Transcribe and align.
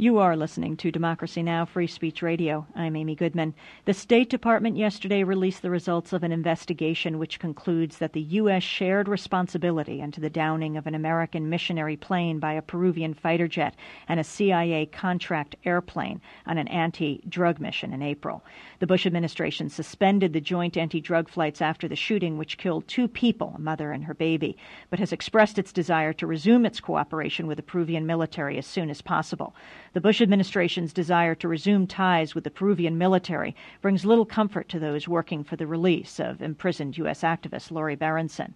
You 0.00 0.18
are 0.18 0.36
listening 0.36 0.76
to 0.76 0.92
Democracy 0.92 1.42
Now! 1.42 1.64
Free 1.64 1.88
Speech 1.88 2.22
Radio. 2.22 2.68
I'm 2.76 2.94
Amy 2.94 3.16
Goodman. 3.16 3.52
The 3.84 3.92
State 3.92 4.30
Department 4.30 4.76
yesterday 4.76 5.24
released 5.24 5.60
the 5.60 5.70
results 5.70 6.12
of 6.12 6.22
an 6.22 6.30
investigation 6.30 7.18
which 7.18 7.40
concludes 7.40 7.98
that 7.98 8.12
the 8.12 8.20
U.S. 8.20 8.62
shared 8.62 9.08
responsibility 9.08 10.00
into 10.00 10.20
the 10.20 10.30
downing 10.30 10.76
of 10.76 10.86
an 10.86 10.94
American 10.94 11.50
missionary 11.50 11.96
plane 11.96 12.38
by 12.38 12.52
a 12.52 12.62
Peruvian 12.62 13.12
fighter 13.12 13.48
jet 13.48 13.74
and 14.06 14.20
a 14.20 14.24
CIA 14.24 14.86
contract 14.86 15.56
airplane 15.64 16.20
on 16.46 16.58
an 16.58 16.68
anti 16.68 17.20
drug 17.28 17.58
mission 17.58 17.92
in 17.92 18.00
April. 18.00 18.44
The 18.78 18.86
Bush 18.86 19.04
administration 19.04 19.68
suspended 19.68 20.32
the 20.32 20.40
joint 20.40 20.76
anti 20.76 21.00
drug 21.00 21.28
flights 21.28 21.60
after 21.60 21.88
the 21.88 21.96
shooting, 21.96 22.38
which 22.38 22.56
killed 22.56 22.86
two 22.86 23.08
people, 23.08 23.54
a 23.56 23.60
mother 23.60 23.90
and 23.90 24.04
her 24.04 24.14
baby, 24.14 24.58
but 24.90 25.00
has 25.00 25.12
expressed 25.12 25.58
its 25.58 25.72
desire 25.72 26.12
to 26.12 26.26
resume 26.28 26.64
its 26.64 26.78
cooperation 26.78 27.48
with 27.48 27.56
the 27.56 27.64
Peruvian 27.64 28.06
military 28.06 28.58
as 28.58 28.66
soon 28.66 28.90
as 28.90 29.02
possible. 29.02 29.56
The 29.94 30.00
Bush 30.02 30.20
administration's 30.20 30.92
desire 30.92 31.34
to 31.36 31.48
resume 31.48 31.86
ties 31.86 32.34
with 32.34 32.44
the 32.44 32.50
Peruvian 32.50 32.98
military 32.98 33.56
brings 33.80 34.04
little 34.04 34.26
comfort 34.26 34.68
to 34.68 34.78
those 34.78 35.08
working 35.08 35.42
for 35.42 35.56
the 35.56 35.66
release 35.66 36.20
of 36.20 36.42
imprisoned 36.42 36.98
U.S. 36.98 37.22
activist 37.22 37.70
Lori 37.70 37.96
Berenson. 37.96 38.54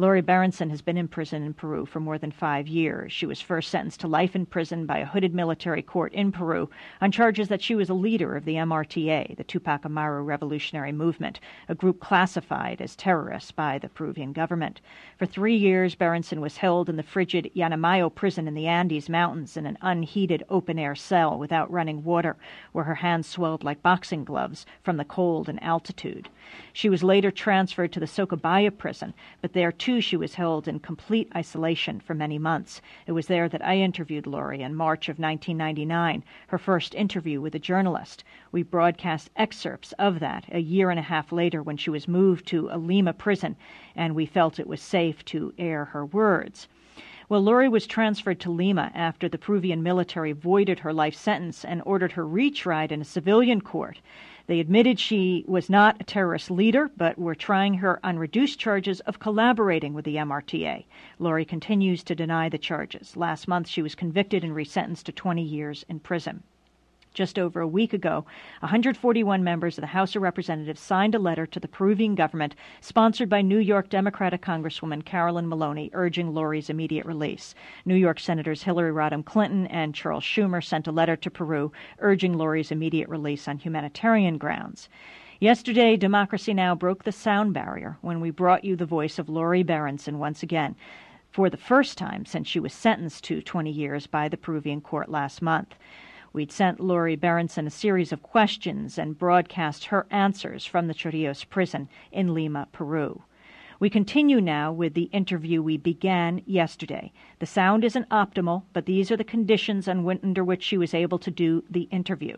Lori 0.00 0.22
Berenson 0.22 0.70
has 0.70 0.80
been 0.80 0.96
in 0.96 1.08
prison 1.08 1.42
in 1.42 1.52
Peru 1.52 1.84
for 1.84 2.00
more 2.00 2.16
than 2.16 2.30
five 2.30 2.66
years. 2.66 3.12
She 3.12 3.26
was 3.26 3.38
first 3.42 3.68
sentenced 3.68 4.00
to 4.00 4.08
life 4.08 4.34
in 4.34 4.46
prison 4.46 4.86
by 4.86 4.96
a 4.96 5.04
hooded 5.04 5.34
military 5.34 5.82
court 5.82 6.14
in 6.14 6.32
Peru 6.32 6.70
on 7.02 7.12
charges 7.12 7.48
that 7.48 7.60
she 7.60 7.74
was 7.74 7.90
a 7.90 7.94
leader 7.94 8.34
of 8.34 8.46
the 8.46 8.54
MRTA, 8.54 9.36
the 9.36 9.44
Tupac 9.44 9.84
Amaru 9.84 10.22
Revolutionary 10.22 10.90
Movement, 10.90 11.38
a 11.68 11.74
group 11.74 12.00
classified 12.00 12.80
as 12.80 12.96
terrorists 12.96 13.50
by 13.50 13.76
the 13.76 13.90
Peruvian 13.90 14.32
government. 14.32 14.80
For 15.18 15.26
three 15.26 15.54
years, 15.54 15.94
Berenson 15.94 16.40
was 16.40 16.56
held 16.56 16.88
in 16.88 16.96
the 16.96 17.02
frigid 17.02 17.50
Yanamayo 17.54 18.08
prison 18.08 18.48
in 18.48 18.54
the 18.54 18.68
Andes 18.68 19.10
Mountains 19.10 19.54
in 19.54 19.66
an 19.66 19.76
unheated 19.82 20.42
open 20.48 20.78
air 20.78 20.94
cell 20.94 21.38
without 21.38 21.70
running 21.70 22.04
water, 22.04 22.38
where 22.72 22.84
her 22.84 22.94
hands 22.94 23.26
swelled 23.26 23.64
like 23.64 23.82
boxing 23.82 24.24
gloves 24.24 24.64
from 24.82 24.96
the 24.96 25.04
cold 25.04 25.46
and 25.46 25.62
altitude. 25.62 26.30
She 26.72 26.88
was 26.88 27.02
later 27.02 27.30
transferred 27.30 27.92
to 27.92 28.00
the 28.00 28.06
Socabaya 28.06 28.70
prison, 28.70 29.12
but 29.42 29.52
there 29.52 29.70
too 29.70 29.89
too, 29.90 30.00
she 30.00 30.16
was 30.16 30.36
held 30.36 30.68
in 30.68 30.78
complete 30.78 31.28
isolation 31.34 31.98
for 31.98 32.14
many 32.14 32.38
months. 32.38 32.80
It 33.08 33.12
was 33.12 33.26
there 33.26 33.48
that 33.48 33.64
I 33.66 33.78
interviewed 33.78 34.24
Lori 34.24 34.62
in 34.62 34.76
March 34.76 35.08
of 35.08 35.18
1999, 35.18 36.22
her 36.46 36.58
first 36.58 36.94
interview 36.94 37.40
with 37.40 37.56
a 37.56 37.58
journalist. 37.58 38.22
We 38.52 38.62
broadcast 38.62 39.30
excerpts 39.34 39.90
of 39.98 40.20
that 40.20 40.44
a 40.52 40.60
year 40.60 40.90
and 40.90 41.00
a 41.00 41.10
half 41.10 41.32
later 41.32 41.60
when 41.60 41.76
she 41.76 41.90
was 41.90 42.06
moved 42.06 42.46
to 42.46 42.68
a 42.70 42.78
Lima 42.78 43.12
prison, 43.12 43.56
and 43.96 44.14
we 44.14 44.26
felt 44.26 44.60
it 44.60 44.68
was 44.68 44.80
safe 44.80 45.24
to 45.24 45.52
air 45.58 45.86
her 45.86 46.06
words. 46.06 46.68
Well, 47.28 47.42
Lori 47.42 47.68
was 47.68 47.88
transferred 47.88 48.38
to 48.40 48.50
Lima 48.52 48.92
after 48.94 49.28
the 49.28 49.38
Peruvian 49.38 49.82
military 49.82 50.30
voided 50.30 50.78
her 50.78 50.92
life 50.92 51.16
sentence 51.16 51.64
and 51.64 51.82
ordered 51.84 52.12
her 52.12 52.24
retried 52.24 52.92
in 52.92 53.00
a 53.00 53.04
civilian 53.04 53.60
court. 53.60 54.00
They 54.50 54.58
admitted 54.58 54.98
she 54.98 55.44
was 55.46 55.70
not 55.70 56.00
a 56.00 56.04
terrorist 56.04 56.50
leader, 56.50 56.90
but 56.96 57.16
were 57.16 57.36
trying 57.36 57.74
her 57.74 58.04
on 58.04 58.18
reduced 58.18 58.58
charges 58.58 58.98
of 58.98 59.20
collaborating 59.20 59.94
with 59.94 60.04
the 60.04 60.16
MRTA. 60.16 60.86
Lori 61.20 61.44
continues 61.44 62.02
to 62.02 62.16
deny 62.16 62.48
the 62.48 62.58
charges. 62.58 63.16
Last 63.16 63.46
month, 63.46 63.68
she 63.68 63.80
was 63.80 63.94
convicted 63.94 64.42
and 64.42 64.52
resentenced 64.52 65.04
to 65.04 65.12
20 65.12 65.40
years 65.40 65.84
in 65.88 66.00
prison. 66.00 66.42
Just 67.12 67.40
over 67.40 67.60
a 67.60 67.66
week 67.66 67.92
ago, 67.92 68.24
141 68.60 69.42
members 69.42 69.76
of 69.76 69.82
the 69.82 69.88
House 69.88 70.14
of 70.14 70.22
Representatives 70.22 70.80
signed 70.80 71.16
a 71.16 71.18
letter 71.18 71.44
to 71.44 71.58
the 71.58 71.66
Peruvian 71.66 72.14
government 72.14 72.54
sponsored 72.80 73.28
by 73.28 73.42
New 73.42 73.58
York 73.58 73.88
Democratic 73.88 74.42
Congresswoman 74.42 75.04
Carolyn 75.04 75.48
Maloney 75.48 75.90
urging 75.92 76.32
Lori's 76.32 76.70
immediate 76.70 77.04
release. 77.04 77.52
New 77.84 77.96
York 77.96 78.20
Senators 78.20 78.62
Hillary 78.62 78.92
Rodham 78.92 79.24
Clinton 79.24 79.66
and 79.66 79.92
Charles 79.92 80.22
Schumer 80.22 80.62
sent 80.62 80.86
a 80.86 80.92
letter 80.92 81.16
to 81.16 81.30
Peru 81.32 81.72
urging 81.98 82.38
Lori's 82.38 82.70
immediate 82.70 83.08
release 83.08 83.48
on 83.48 83.58
humanitarian 83.58 84.38
grounds. 84.38 84.88
Yesterday, 85.40 85.96
Democracy 85.96 86.54
Now! 86.54 86.76
broke 86.76 87.02
the 87.02 87.10
sound 87.10 87.52
barrier 87.52 87.98
when 88.02 88.20
we 88.20 88.30
brought 88.30 88.64
you 88.64 88.76
the 88.76 88.86
voice 88.86 89.18
of 89.18 89.28
Lori 89.28 89.64
Berenson 89.64 90.20
once 90.20 90.44
again 90.44 90.76
for 91.32 91.50
the 91.50 91.56
first 91.56 91.98
time 91.98 92.24
since 92.24 92.46
she 92.46 92.60
was 92.60 92.72
sentenced 92.72 93.24
to 93.24 93.42
20 93.42 93.68
years 93.68 94.06
by 94.06 94.28
the 94.28 94.36
Peruvian 94.36 94.80
court 94.80 95.08
last 95.08 95.42
month. 95.42 95.74
We'd 96.32 96.52
sent 96.52 96.78
Lori 96.78 97.16
Berenson 97.16 97.66
a 97.66 97.70
series 97.70 98.12
of 98.12 98.22
questions 98.22 98.98
and 98.98 99.18
broadcast 99.18 99.86
her 99.86 100.06
answers 100.10 100.64
from 100.64 100.86
the 100.86 100.94
Chorrillos 100.94 101.48
prison 101.48 101.88
in 102.12 102.34
Lima, 102.34 102.68
Peru. 102.70 103.24
We 103.80 103.90
continue 103.90 104.40
now 104.40 104.70
with 104.70 104.94
the 104.94 105.10
interview 105.12 105.60
we 105.60 105.76
began 105.76 106.42
yesterday. 106.46 107.12
The 107.40 107.46
sound 107.46 107.82
isn't 107.82 108.08
optimal, 108.10 108.62
but 108.72 108.86
these 108.86 109.10
are 109.10 109.16
the 109.16 109.24
conditions 109.24 109.88
under 109.88 110.44
which 110.44 110.62
she 110.62 110.78
was 110.78 110.94
able 110.94 111.18
to 111.18 111.30
do 111.30 111.64
the 111.68 111.88
interview. 111.90 112.36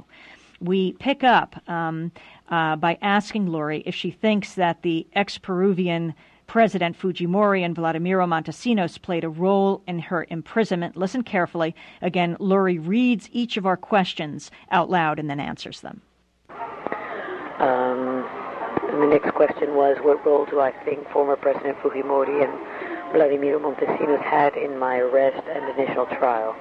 We 0.61 0.93
pick 0.93 1.23
up 1.23 1.61
um, 1.69 2.13
uh, 2.49 2.77
by 2.77 2.97
asking 3.03 3.49
Lori 3.49 3.83
if 3.85 3.95
she 3.95 4.11
thinks 4.11 4.55
that 4.55 4.83
the 4.83 5.07
ex 5.15 5.37
Peruvian 5.37 6.15
President 6.53 6.99
Fujimori 6.99 7.65
and 7.65 7.75
Vladimiro 7.75 8.29
Montesinos 8.29 9.01
played 9.01 9.25
a 9.25 9.29
role 9.31 9.83
in 9.87 9.99
her 9.99 10.27
imprisonment. 10.29 10.99
Listen 10.99 11.23
carefully. 11.23 11.75
Again, 12.03 12.37
Lori 12.39 12.79
reads 12.79 13.31
each 13.33 13.57
of 13.57 13.65
our 13.65 13.79
questions 13.79 14.51
out 14.71 14.91
loud 14.91 15.19
and 15.19 15.31
then 15.31 15.41
answers 15.41 15.81
them. 15.81 16.03
Um, 16.51 18.29
the 19.01 19.07
next 19.09 19.33
question 19.33 19.77
was 19.77 19.97
What 20.03 20.27
role 20.27 20.45
do 20.45 20.61
I 20.61 20.73
think 20.85 21.09
former 21.09 21.37
President 21.37 21.79
Fujimori 21.79 22.45
and 22.45 22.53
Vladimiro 23.17 23.59
Montesinos 23.59 24.23
had 24.23 24.55
in 24.55 24.79
my 24.79 24.99
arrest 24.99 25.43
and 25.49 25.81
initial 25.81 26.05
trial? 26.05 26.55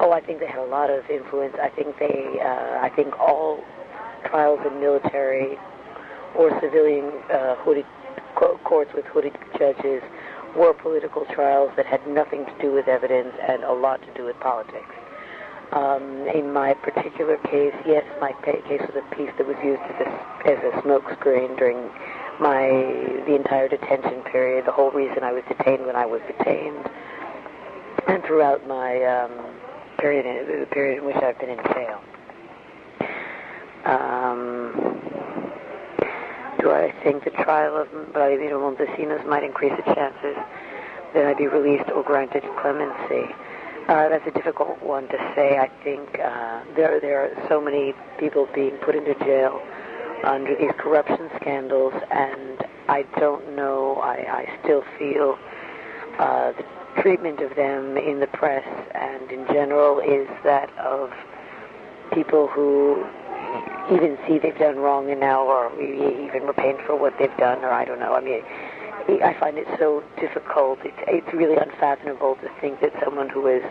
Oh, 0.00 0.12
I 0.12 0.20
think 0.20 0.40
they 0.40 0.48
had 0.48 0.58
a 0.58 0.66
lot 0.66 0.90
of 0.90 1.08
influence. 1.08 1.56
I 1.62 1.70
think 1.70 1.98
they, 1.98 2.40
uh, 2.44 2.78
I 2.82 2.90
think 2.94 3.18
all 3.18 3.64
trials 4.26 4.60
in 4.70 4.80
military 4.80 5.56
or 6.36 6.50
civilian 6.60 7.10
uh, 7.32 7.54
hooded 7.64 7.86
courts 8.34 8.90
with 8.94 9.04
hooded 9.06 9.36
judges 9.58 10.02
were 10.56 10.72
political 10.72 11.24
trials 11.32 11.70
that 11.76 11.86
had 11.86 12.06
nothing 12.06 12.44
to 12.46 12.54
do 12.60 12.72
with 12.72 12.88
evidence 12.88 13.34
and 13.48 13.64
a 13.64 13.72
lot 13.72 14.00
to 14.02 14.14
do 14.14 14.24
with 14.24 14.38
politics. 14.40 14.94
Um, 15.72 16.28
in 16.32 16.52
my 16.52 16.74
particular 16.74 17.36
case, 17.38 17.74
yes, 17.84 18.04
my 18.20 18.32
case 18.44 18.80
was 18.80 18.94
a 18.94 19.14
piece 19.14 19.30
that 19.38 19.46
was 19.46 19.56
used 19.64 19.82
as 19.82 20.06
a, 20.06 20.10
as 20.46 20.58
a 20.62 20.82
smokescreen 20.82 21.58
during 21.58 21.90
my 22.40 22.68
the 23.26 23.34
entire 23.34 23.68
detention 23.68 24.22
period, 24.30 24.66
the 24.66 24.72
whole 24.72 24.90
reason 24.90 25.22
I 25.22 25.32
was 25.32 25.42
detained 25.48 25.86
when 25.86 25.96
I 25.96 26.06
was 26.06 26.20
detained, 26.26 26.84
and 28.08 28.22
throughout 28.24 28.66
my 28.66 29.02
um, 29.04 29.32
period, 29.98 30.26
in, 30.26 30.60
the 30.60 30.66
period 30.66 30.98
in 30.98 31.04
which 31.06 31.16
I've 31.16 31.38
been 31.38 31.50
in 31.50 31.62
jail. 31.72 32.00
Um, 33.84 34.13
do 36.64 36.70
I 36.70 36.92
think 37.04 37.24
the 37.24 37.30
trial 37.30 37.76
of 37.76 37.88
Vladimir 38.14 38.56
Montesinos 38.56 39.26
might 39.28 39.44
increase 39.44 39.74
the 39.76 39.94
chances 39.94 40.34
that 41.12 41.26
I'd 41.26 41.36
be 41.36 41.46
released 41.46 41.90
or 41.90 42.02
granted 42.02 42.42
clemency? 42.58 43.34
Uh, 43.86 44.08
that's 44.08 44.26
a 44.26 44.30
difficult 44.30 44.82
one 44.82 45.06
to 45.08 45.18
say. 45.36 45.58
I 45.58 45.68
think 45.84 46.18
uh, 46.18 46.64
there 46.74 46.98
there 47.00 47.20
are 47.20 47.48
so 47.50 47.60
many 47.60 47.92
people 48.18 48.48
being 48.54 48.78
put 48.78 48.94
into 48.94 49.14
jail 49.26 49.60
under 50.24 50.56
these 50.56 50.72
corruption 50.78 51.28
scandals, 51.36 51.92
and 52.10 52.64
I 52.88 53.02
don't 53.20 53.54
know. 53.54 53.96
I, 53.96 54.46
I 54.48 54.58
still 54.62 54.84
feel 54.98 55.38
uh, 56.18 56.52
the 56.52 57.02
treatment 57.02 57.40
of 57.40 57.54
them 57.56 57.98
in 57.98 58.20
the 58.20 58.26
press 58.28 58.66
and 58.94 59.30
in 59.30 59.46
general 59.48 59.98
is 60.00 60.28
that 60.44 60.70
of 60.78 61.12
people 62.14 62.46
who 62.48 63.04
even 63.92 64.18
see 64.26 64.38
they've 64.38 64.58
done 64.58 64.76
wrong 64.76 65.10
and 65.10 65.20
now 65.20 65.44
or 65.44 65.70
even 65.80 66.46
repent 66.46 66.78
for 66.86 66.96
what 66.96 67.14
they've 67.18 67.36
done 67.36 67.64
or 67.64 67.70
I 67.70 67.84
don't 67.84 68.00
know. 68.00 68.14
I 68.14 68.20
mean, 68.20 68.42
I 69.22 69.36
find 69.38 69.58
it 69.58 69.66
so 69.78 70.02
difficult. 70.18 70.78
It's, 70.84 70.96
it's 71.06 71.34
really 71.34 71.56
unfathomable 71.56 72.36
to 72.36 72.48
think 72.60 72.80
that 72.80 72.92
someone 73.04 73.28
who 73.28 73.46
has 73.46 73.62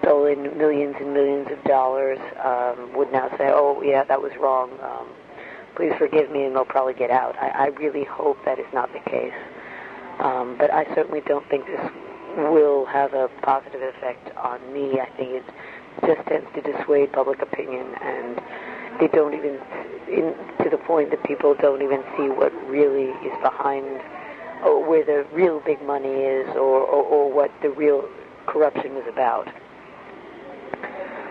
stolen 0.00 0.56
millions 0.56 0.96
and 0.98 1.12
millions 1.12 1.48
of 1.50 1.62
dollars 1.64 2.18
um, 2.42 2.96
would 2.96 3.12
now 3.12 3.28
say, 3.36 3.50
oh, 3.52 3.82
yeah, 3.82 4.04
that 4.04 4.20
was 4.20 4.32
wrong. 4.40 4.70
Um, 4.82 5.08
please 5.76 5.92
forgive 5.98 6.30
me, 6.30 6.44
and 6.44 6.56
they'll 6.56 6.64
probably 6.64 6.94
get 6.94 7.10
out. 7.10 7.36
I, 7.36 7.48
I 7.48 7.66
really 7.66 8.04
hope 8.04 8.38
that 8.44 8.58
is 8.58 8.66
not 8.72 8.90
the 8.92 9.10
case. 9.10 9.34
Um, 10.18 10.56
but 10.58 10.72
I 10.72 10.86
certainly 10.94 11.20
don't 11.20 11.46
think 11.50 11.66
this 11.66 11.90
will 12.36 12.86
have 12.86 13.12
a 13.12 13.28
positive 13.42 13.82
effect 13.82 14.34
on 14.36 14.72
me. 14.72 14.98
I 15.00 15.08
think 15.16 15.30
it 15.30 15.44
just 16.06 16.26
tends 16.28 16.46
to 16.54 16.62
dissuade 16.62 17.12
public 17.12 17.42
opinion 17.42 17.86
and 18.02 18.40
they 19.00 19.08
don't 19.08 19.34
even, 19.34 19.58
in, 20.08 20.34
to 20.62 20.70
the 20.70 20.78
point 20.78 21.10
that 21.10 21.22
people 21.24 21.54
don't 21.54 21.82
even 21.82 22.02
see 22.16 22.28
what 22.28 22.52
really 22.68 23.10
is 23.26 23.36
behind, 23.42 24.00
or 24.64 24.84
where 24.84 25.04
the 25.04 25.26
real 25.32 25.60
big 25.60 25.82
money 25.82 26.08
is, 26.08 26.48
or, 26.56 26.80
or, 26.80 27.02
or 27.04 27.32
what 27.32 27.50
the 27.62 27.70
real 27.70 28.08
corruption 28.46 28.94
was 28.94 29.04
about. 29.08 29.48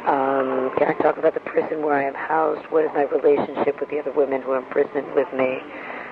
Um, 0.05 0.69
can 0.77 0.89
I 0.89 0.93
talk 1.01 1.17
about 1.17 1.33
the 1.33 1.39
prison 1.39 1.81
where 1.81 1.95
I 1.95 2.03
am 2.03 2.13
housed? 2.13 2.69
What 2.71 2.85
is 2.85 2.91
my 2.93 3.03
relationship 3.03 3.79
with 3.79 3.89
the 3.89 3.99
other 3.99 4.11
women 4.11 4.41
who 4.43 4.51
are 4.51 4.59
imprisoned 4.59 5.15
with 5.15 5.31
me? 5.33 5.57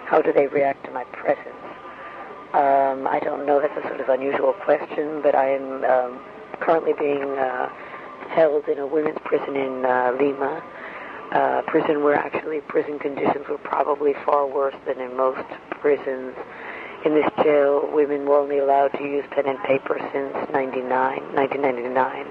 How 0.05 0.21
do 0.21 0.33
they 0.33 0.47
react 0.47 0.85
to 0.85 0.91
my 0.91 1.03
presence? 1.05 1.53
Um, 2.53 3.07
I 3.07 3.19
don't 3.23 3.45
know. 3.45 3.61
That's 3.61 3.77
a 3.77 3.87
sort 3.87 3.99
of 4.01 4.09
unusual 4.09 4.53
question, 4.53 5.21
but 5.21 5.35
I 5.35 5.49
am 5.49 5.83
um, 5.85 6.19
currently 6.59 6.93
being 6.93 7.37
uh, 7.37 7.69
held 8.29 8.67
in 8.67 8.79
a 8.79 8.87
women's 8.87 9.17
prison 9.25 9.55
in 9.55 9.85
uh, 9.85 10.13
Lima, 10.19 10.63
uh, 11.33 11.61
prison 11.67 12.03
where 12.03 12.15
actually 12.15 12.61
prison 12.61 12.99
conditions 12.99 13.47
were 13.49 13.57
probably 13.57 14.13
far 14.25 14.47
worse 14.47 14.75
than 14.85 14.99
in 15.01 15.17
most 15.17 15.47
prisons. 15.81 16.35
In 17.05 17.15
this 17.15 17.29
jail, 17.43 17.89
women 17.91 18.25
were 18.25 18.37
only 18.37 18.59
allowed 18.59 18.89
to 18.89 19.03
use 19.03 19.25
pen 19.31 19.47
and 19.47 19.59
paper 19.63 19.97
since 20.13 20.33
99, 20.53 20.87
1999. 21.33 22.27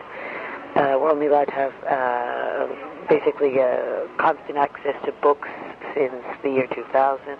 Uh, 0.74 0.98
we're 0.98 1.10
only 1.10 1.26
allowed 1.26 1.44
to 1.44 1.52
have 1.52 1.74
uh, 1.84 2.66
basically 3.08 3.60
uh, 3.60 4.06
constant 4.16 4.56
access 4.56 4.94
to 5.04 5.12
books 5.20 5.48
since 5.94 6.24
the 6.42 6.48
year 6.48 6.66
2000. 6.74 7.36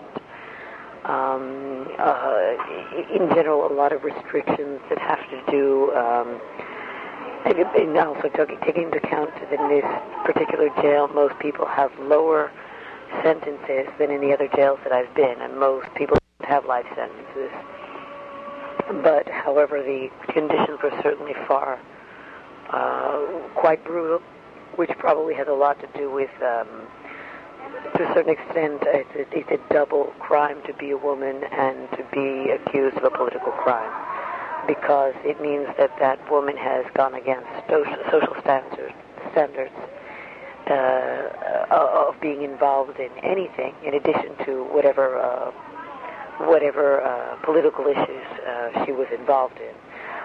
Um, 1.05 1.87
uh, 1.97 2.55
in 3.11 3.27
general, 3.35 3.65
a 3.65 3.73
lot 3.73 3.91
of 3.91 4.03
restrictions 4.03 4.79
that 4.89 4.99
have 4.99 5.19
to 5.31 5.51
do, 5.51 5.91
um, 5.93 6.39
and 7.45 7.97
also 7.97 8.29
taking 8.29 8.83
into 8.83 8.97
account 8.97 9.31
that 9.35 9.51
in 9.51 9.69
this 9.69 9.85
particular 10.25 10.69
jail, 10.81 11.07
most 11.09 11.37
people 11.39 11.65
have 11.65 11.91
lower 11.99 12.51
sentences 13.21 13.87
than 13.99 14.11
in 14.11 14.21
the 14.21 14.33
other 14.33 14.47
jails 14.55 14.79
that 14.83 14.93
I've 14.93 15.13
been, 15.13 15.41
and 15.41 15.59
most 15.59 15.87
people 15.95 16.17
have 16.41 16.65
life 16.65 16.85
sentences. 16.95 17.51
But, 19.03 19.27
however, 19.29 19.81
the 19.81 20.09
conditions 20.31 20.79
were 20.81 20.91
certainly 21.01 21.33
far 21.47 21.79
uh, 22.69 23.25
quite 23.55 23.83
brutal, 23.83 24.19
which 24.75 24.91
probably 24.97 25.33
has 25.35 25.47
a 25.47 25.53
lot 25.53 25.79
to 25.79 25.87
do 25.97 26.11
with, 26.11 26.31
um, 26.41 26.67
to 27.95 28.09
a 28.09 28.13
certain 28.13 28.31
extent, 28.31 28.81
it's 28.85 29.15
a, 29.15 29.37
it's 29.37 29.51
a 29.51 29.73
double 29.73 30.13
crime 30.19 30.61
to 30.65 30.73
be 30.73 30.91
a 30.91 30.97
woman 30.97 31.43
and 31.51 31.89
to 31.91 32.03
be 32.11 32.51
accused 32.51 32.97
of 32.97 33.03
a 33.03 33.11
political 33.11 33.51
crime, 33.51 33.91
because 34.67 35.13
it 35.23 35.41
means 35.41 35.67
that 35.77 35.91
that 35.99 36.19
woman 36.31 36.57
has 36.57 36.85
gone 36.93 37.13
against 37.13 37.47
social, 37.69 38.35
standards, 38.41 38.93
standards 39.31 39.73
uh, 40.69 41.65
of 41.71 42.19
being 42.21 42.43
involved 42.43 42.99
in 42.99 43.11
anything, 43.23 43.75
in 43.83 43.93
addition 43.93 44.35
to 44.45 44.63
whatever 44.71 45.19
uh, 45.19 45.51
whatever 46.49 47.01
uh, 47.03 47.35
political 47.43 47.85
issues 47.85 48.25
uh, 48.47 48.85
she 48.85 48.91
was 48.91 49.07
involved 49.13 49.57
in 49.59 49.73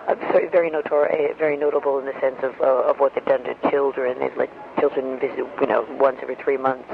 uh, 0.09 0.15
very, 0.33 0.49
very 0.49 0.71
notorious, 0.71 1.37
very 1.39 1.57
notable 1.57 1.99
in 1.99 2.07
the 2.07 2.19
sense 2.21 2.37
of 2.43 2.59
uh, 2.61 2.91
of 2.91 2.99
what 2.99 3.15
they've 3.15 3.25
done 3.27 3.45
to 3.45 3.55
children. 3.71 4.19
They've 4.19 4.37
let 4.37 4.51
children 4.81 5.19
visit, 5.21 5.47
you 5.61 5.67
know, 5.67 5.87
once 6.01 6.19
every 6.23 6.37
three 6.37 6.57
months 6.57 6.89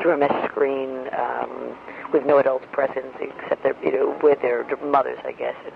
through 0.00 0.12
a 0.12 0.16
mesh 0.16 0.50
screen 0.50 1.08
um, 1.16 1.76
with 2.12 2.24
no 2.24 2.38
adults 2.38 2.66
present 2.72 3.12
except 3.20 3.62
their, 3.62 3.76
you 3.82 3.92
know, 3.92 4.18
with 4.22 4.40
their 4.40 4.64
mothers, 4.84 5.18
I 5.24 5.32
guess. 5.32 5.56
And, 5.64 5.74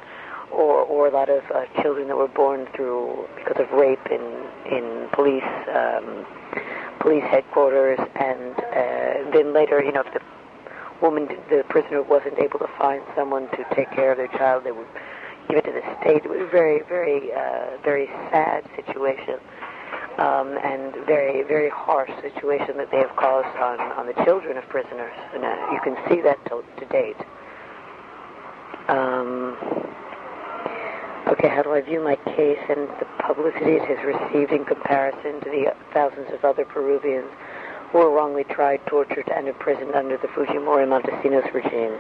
or, 0.51 0.83
or 0.83 1.09
a 1.09 1.11
lot 1.11 1.29
of 1.29 1.43
uh, 1.55 1.65
children 1.83 2.09
that 2.09 2.17
were 2.17 2.29
born 2.29 2.67
through 2.75 3.29
because 3.37 3.61
of 3.61 3.71
rape 3.73 4.07
in 4.11 4.21
in 4.71 5.09
police 5.13 5.43
um, 5.75 6.27
police 7.01 7.25
headquarters, 7.25 7.99
and 8.15 8.55
uh, 8.59 9.31
then 9.33 9.53
later, 9.53 9.83
you 9.83 9.91
know, 9.93 10.03
if 10.03 10.13
the 10.13 10.21
woman, 11.03 11.27
the 11.49 11.65
prisoner, 11.69 12.03
wasn't 12.03 12.39
able 12.39 12.59
to 12.59 12.69
find 12.79 13.03
someone 13.17 13.49
to 13.51 13.65
take 13.75 13.91
care 13.93 14.13
of 14.13 14.19
their 14.19 14.29
child, 14.29 14.65
they 14.65 14.73
would 14.73 14.87
give 15.49 15.59
it 15.59 15.65
to 15.65 15.73
the 15.73 15.83
state. 16.01 16.25
It 16.25 16.31
was 16.31 16.41
a 16.41 16.51
very, 16.51 16.83
very, 16.89 17.33
uh, 17.33 17.79
very 17.83 18.07
sad 18.31 18.65
situation. 18.77 19.41
Um, 20.19 20.59
and 20.63 20.93
very, 21.07 21.43
very 21.45 21.71
harsh 21.71 22.11
situation 22.21 22.77
that 22.77 22.91
they 22.91 22.99
have 22.99 23.15
caused 23.17 23.57
on, 23.57 23.81
on 23.97 24.07
the 24.07 24.13
children 24.25 24.59
of 24.59 24.69
prisoners. 24.69 25.15
And 25.33 25.45
uh, 25.45 25.73
you 25.73 25.81
can 25.83 25.97
see 26.11 26.21
that 26.21 26.37
to, 26.47 26.63
to 26.79 26.85
date. 26.87 27.17
Um, 28.89 29.57
okay, 31.41 31.49
how 31.49 31.63
do 31.63 31.73
I 31.73 31.81
view 31.81 32.05
my 32.05 32.17
case 32.17 32.59
and 32.69 32.87
the 33.01 33.07
publicity 33.25 33.73
it 33.73 33.85
has 33.89 33.99
received 34.05 34.53
in 34.53 34.67
comparison 34.67 35.41
to 35.41 35.49
the 35.49 35.75
thousands 35.95 36.29
of 36.35 36.45
other 36.45 36.67
Peruvians 36.67 37.31
who 37.91 37.99
were 37.99 38.11
wrongly 38.11 38.45
tried, 38.45 38.85
tortured, 38.87 39.27
and 39.35 39.49
imprisoned 39.49 39.95
under 39.95 40.19
the 40.19 40.29
Fujimori 40.29 40.85
Montesinos 40.85 41.51
regime? 41.55 41.97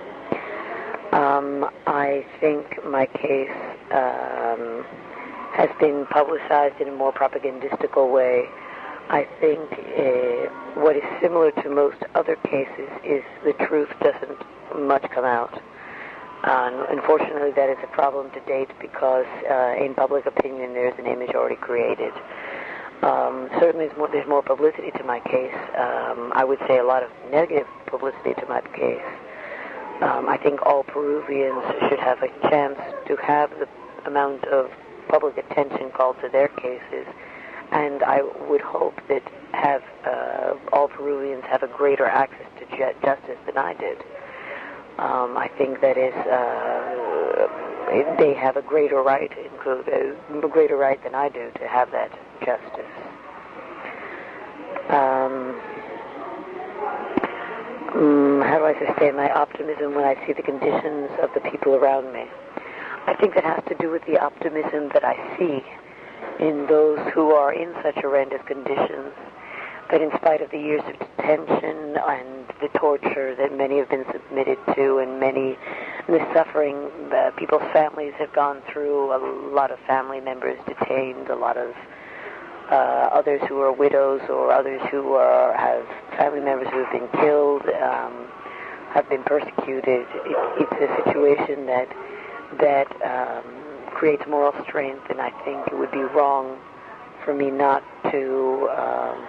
Um, 1.13 1.71
I 1.87 2.27
think 2.39 2.85
my 2.85 3.07
case 3.07 3.51
um, 3.91 4.85
has 5.55 5.71
been 5.81 6.07
publicized 6.11 6.79
in 6.79 6.89
a 6.89 6.93
more 6.93 7.13
propagandistical 7.13 8.13
way. 8.13 8.45
I 9.09 9.27
think 9.41 9.73
uh, 9.73 10.81
what 10.83 10.97
is 10.97 11.03
similar 11.23 11.51
to 11.63 11.71
most 11.71 11.97
other 12.15 12.37
cases 12.37 12.91
is 13.03 13.23
the 13.43 13.55
truth 13.67 13.89
doesn't 14.03 14.87
much 14.87 15.03
come 15.11 15.25
out. 15.25 15.61
Uh, 16.43 16.87
unfortunately, 16.89 17.51
that 17.53 17.69
is 17.69 17.77
a 17.83 17.87
problem 17.89 18.31
to 18.31 18.41
date 18.41 18.71
because 18.81 19.27
uh, 19.51 19.75
in 19.79 19.95
public 19.95 20.25
opinion 20.25 20.73
there's 20.73 20.99
an 20.99 21.07
image 21.07 21.31
already 21.35 21.57
created. 21.57 22.13
Um, 23.03 23.49
certainly, 23.59 23.89
there's 24.13 24.29
more, 24.29 24.43
publicity 24.43 24.91
to 24.93 25.05
my 25.05 25.21
case. 25.21 25.55
Um, 25.77 26.33
I 26.35 26.45
would 26.45 26.59
say 26.69 26.79
a 26.79 26.85
lot 26.85 27.03
of 27.03 27.11
negative 27.31 27.67
publicity 27.87 28.35
to 28.35 28.47
my 28.47 28.61
case. 28.77 29.05
Um, 30.03 30.29
I 30.29 30.39
think 30.43 30.61
all 30.65 30.83
Peruvians 30.83 31.63
should 31.89 31.99
have 31.99 32.23
a 32.23 32.29
chance 32.49 32.79
to 33.07 33.17
have 33.17 33.51
the 33.59 33.69
amount 34.07 34.45
of 34.47 34.71
public 35.09 35.37
attention 35.37 35.91
called 35.93 36.17
to 36.23 36.29
their 36.29 36.49
cases, 36.49 37.07
and 37.73 38.03
I 38.03 38.23
would 38.49 38.61
hope 38.63 38.99
that 39.09 39.23
have 39.53 39.83
uh, 40.07 40.55
all 40.73 40.89
Peruvians 40.89 41.45
have 41.45 41.63
a 41.63 41.69
greater 41.69 42.07
access 42.07 42.47
to 42.59 42.77
ju- 42.77 42.99
justice 43.03 43.39
than 43.47 43.59
I 43.59 43.75
did. 43.75 43.99
Um, 45.01 45.39
I 45.39 45.49
think 45.57 45.81
that 45.81 45.97
is 45.97 46.13
uh, 46.15 48.17
they 48.19 48.35
have 48.35 48.59
a 48.59 48.63
greater 48.63 49.03
right, 49.03 49.33
include 49.51 49.89
a 49.89 50.49
greater 50.49 50.77
right 50.77 51.03
than 51.03 51.15
I 51.15 51.31
do 51.31 51.51
to 51.59 51.67
have 51.67 51.91
that 51.93 52.11
justice. 52.45 52.85
Um, 54.91 55.59
um, 57.95 58.43
how 58.45 58.59
do 58.59 58.67
I 58.67 58.75
sustain 58.87 59.17
my 59.17 59.33
optimism 59.33 59.95
when 59.95 60.05
I 60.05 60.15
see 60.27 60.35
the 60.35 60.43
conditions 60.43 61.09
of 61.23 61.31
the 61.33 61.41
people 61.51 61.75
around 61.75 62.13
me? 62.13 62.27
I 63.07 63.15
think 63.15 63.35
that 63.35 63.45
has 63.45 63.65
to 63.69 63.75
do 63.77 63.91
with 63.91 64.05
the 64.05 64.19
optimism 64.19 64.91
that 64.93 65.03
I 65.03 65.17
see 65.39 65.65
in 66.45 66.67
those 66.67 66.99
who 67.15 67.31
are 67.31 67.53
in 67.53 67.73
such 67.83 67.97
horrendous 67.97 68.43
conditions. 68.47 69.15
That 69.91 70.01
in 70.01 70.11
spite 70.17 70.41
of 70.41 70.51
the 70.51 70.59
years 70.59 70.83
of 70.87 70.99
detention 70.99 71.97
and 71.99 72.47
the 72.61 72.69
torture 72.79 73.35
that 73.35 73.57
many 73.57 73.79
have 73.79 73.89
been 73.89 74.05
submitted 74.13 74.59
to, 74.77 74.99
and 74.99 75.19
many 75.19 75.59
the 76.07 76.21
suffering 76.33 76.89
that 77.11 77.37
people's 77.37 77.67
families 77.73 78.13
have 78.19 78.33
gone 78.33 78.63
through, 78.73 79.13
a 79.13 79.19
lot 79.53 79.71
of 79.71 79.79
family 79.87 80.21
members 80.21 80.59
detained, 80.67 81.29
a 81.29 81.35
lot 81.35 81.57
of 81.57 81.75
uh, 82.71 83.11
others 83.13 83.41
who 83.49 83.61
are 83.61 83.73
widows 83.73 84.21
or 84.29 84.53
others 84.53 84.81
who 84.93 85.15
are, 85.15 85.57
have 85.57 85.85
family 86.17 86.41
members 86.41 86.69
who 86.71 86.85
have 86.85 86.93
been 86.93 87.09
killed, 87.21 87.63
um, 87.83 88.29
have 88.95 89.09
been 89.09 89.25
persecuted. 89.25 90.07
It, 90.07 90.67
it's 90.71 90.79
a 90.87 91.05
situation 91.05 91.67
that 91.67 91.89
that 92.59 92.89
um, 93.03 93.45
creates 93.91 94.23
moral 94.29 94.53
strength, 94.63 95.11
and 95.11 95.21
I 95.21 95.31
think 95.45 95.67
it 95.67 95.77
would 95.77 95.91
be 95.91 96.03
wrong 96.03 96.59
for 97.25 97.35
me 97.35 97.51
not 97.51 97.83
to 98.11 98.69
um, 98.77 99.27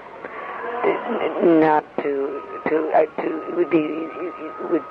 not 1.62 1.86
to 1.98 2.42
to 2.68 2.92
uh, 2.96 3.06
to 3.22 3.48
it 3.50 3.56
would 3.56 3.70
be 3.70 3.80
it 3.80 4.72
would. 4.72 4.84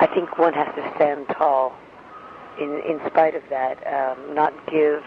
I 0.00 0.06
think 0.14 0.38
one 0.38 0.54
has 0.54 0.72
to 0.76 0.92
stand 0.96 1.26
tall. 1.28 1.76
In 2.60 2.80
in 2.88 3.00
spite 3.06 3.34
of 3.34 3.42
that, 3.50 3.78
um, 3.86 4.34
not 4.34 4.52
give 4.70 5.02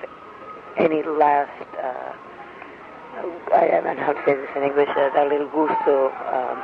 any 0.78 1.04
last, 1.04 1.68
uh, 1.78 2.14
I 3.54 3.68
don't 3.84 3.98
know 3.98 4.04
how 4.04 4.14
to 4.14 4.24
say 4.26 4.36
this 4.36 4.50
in 4.56 4.64
English, 4.64 4.90
uh, 4.90 5.10
that 5.14 5.28
little 5.28 5.50
gusto, 5.50 6.12
um, 6.32 6.58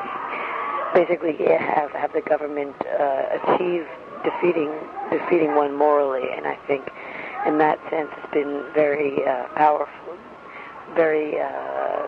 basically 0.93 1.35
have, 1.57 1.91
have 1.91 2.13
the 2.13 2.21
government 2.21 2.75
uh, 2.87 3.37
achieve 3.37 3.85
defeating, 4.23 4.71
defeating 5.11 5.55
one 5.55 5.75
morally, 5.75 6.29
and 6.35 6.47
I 6.47 6.55
think 6.67 6.89
in 7.45 7.57
that 7.59 7.79
sense 7.89 8.09
it's 8.17 8.33
been 8.33 8.63
very 8.73 9.25
uh, 9.25 9.47
powerful, 9.55 10.17
very, 10.95 11.39
uh, 11.39 12.07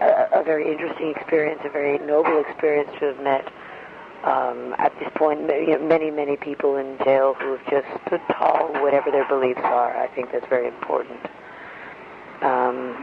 a, 0.00 0.40
a 0.40 0.42
very 0.44 0.70
interesting 0.70 1.14
experience, 1.16 1.60
a 1.64 1.70
very 1.70 1.98
noble 1.98 2.40
experience 2.40 2.90
to 3.00 3.06
have 3.06 3.20
met 3.22 3.46
um, 4.24 4.74
at 4.78 4.92
this 4.98 5.08
point, 5.14 5.46
many, 5.46 6.10
many 6.10 6.36
people 6.36 6.76
in 6.76 6.98
jail 7.04 7.34
who 7.40 7.56
have 7.56 7.70
just 7.70 7.86
stood 8.06 8.20
tall, 8.32 8.68
whatever 8.82 9.10
their 9.10 9.26
beliefs 9.26 9.60
are. 9.64 9.96
I 9.96 10.08
think 10.08 10.30
that's 10.30 10.46
very 10.48 10.68
important. 10.68 11.20
Um, 12.42 12.94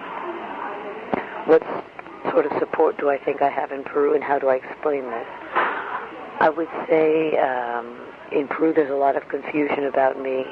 what 1.48 1.64
sort 2.32 2.46
of 2.46 2.52
support 2.60 2.98
do 3.00 3.10
I 3.10 3.18
think 3.18 3.42
I 3.42 3.50
have 3.50 3.72
in 3.72 3.84
Peru, 3.84 4.14
and 4.14 4.24
how 4.24 4.38
do 4.38 4.50
I 4.50 4.56
explain 4.56 5.06
this? 5.06 5.28
I 6.40 6.50
would 6.56 6.70
say 6.88 7.36
um, 7.38 8.00
in 8.32 8.48
Peru 8.48 8.74
there's 8.74 8.92
a 8.92 8.96
lot 8.96 9.16
of 9.16 9.28
confusion 9.28 9.86
about 9.86 10.22
me, 10.22 10.46